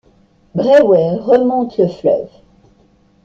[0.55, 2.29] Brewer remonte le fleuve.